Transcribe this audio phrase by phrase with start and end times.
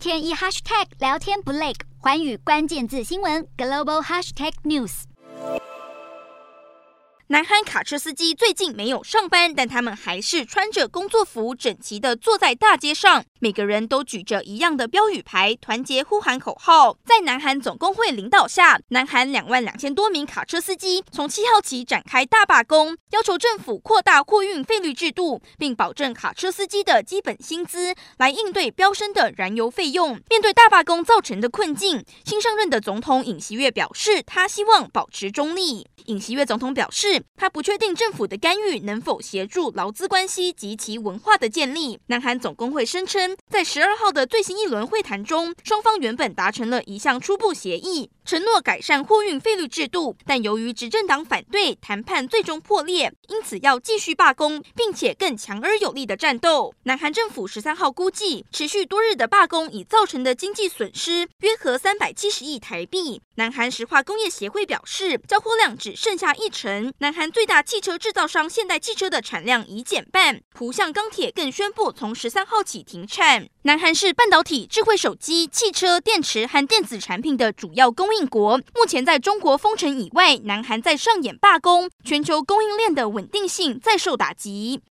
[0.00, 5.02] 天一 hashtag 聊天不累，环宇关键字新闻 global hashtag news。
[7.26, 13.26] 南韩卡车司机最近没有上班，但他们还是穿着工作服，整齐的坐在大街上。
[13.42, 16.98] 每个人都举着一样的标语牌，团结呼喊口号。
[17.06, 30.20] 在南韩总工会领导下，南韩两万两千多名卡车司机从七号起展开大罢工，要求政府扩大货运费率制度，并保证卡车司机的基本薪资，来应对飙升的燃油费用。
[30.28, 35.88] 面对大罢工造成的困境，新上任的总统尹锡悦表示，他希望保持中立。
[36.06, 41.98] 尹锡悦总统表示，他不确定政府的干预能否协助劳资关系及其文化的建立。
[42.08, 56.74] 南韩总工会声称，在十二号的最新一轮会谈中，双方原本达成了一项初步协议，承诺改善货运费率制度，但由于执政党反对，谈判最终破裂，因此要继续罢工，并且更强而有力的战斗。
[56.84, 63.20] 南韩政府十三号估计，持续多日的罢工已造成的经济损失约合三百七十亿台币。
[63.36, 66.92] 南韩石化工业协会表示，交货量只剩下一成。
[66.98, 70.40] 南韩最大汽车制造商现代汽车的产量已减半。
[70.54, 73.46] 浦项钢铁更宣布从十三号起停产。
[73.64, 78.56] 南韩是半导体、智慧手机、汽车、电池和电子产品的主要供应国。
[78.74, 84.80] 目前在中国封城以外，南韩在上演罢工，全球供应链的稳定性再受打击。